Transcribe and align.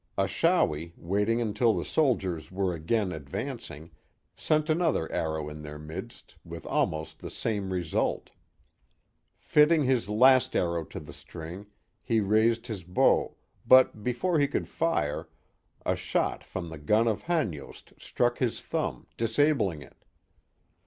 Achawi, 0.17 0.93
waiting 0.97 1.41
until 1.41 1.75
the 1.77 1.85
soldiers 1.85 2.51
were 2.51 2.73
again 2.73 3.13
ad 3.13 3.29
vancing, 3.29 3.91
sent 4.35 4.67
another 4.67 5.07
arrow 5.11 5.47
in 5.47 5.61
their 5.61 5.77
midst, 5.77 6.33
with 6.43 6.65
almost 6.65 7.19
the 7.19 7.29
same 7.29 7.71
result. 7.71 8.31
Fitting 9.37 9.83
his 9.83 10.09
last 10.09 10.55
arrow 10.55 10.83
to 10.85 10.99
the 10.99 11.13
string, 11.13 11.67
he 12.01 12.19
raised 12.19 12.65
his 12.65 12.83
bow, 12.83 13.35
but 13.67 14.03
before 14.03 14.39
he 14.39 14.47
could 14.47 14.67
fire, 14.67 15.29
a 15.85 15.95
shot 15.95 16.43
from 16.43 16.69
the 16.69 16.79
gun 16.79 17.07
of 17.07 17.25
Hanyost 17.25 17.93
struck 18.01 18.39
his 18.39 18.59
thumb, 18.59 19.05
disabling 19.17 19.83
it. 19.83 20.03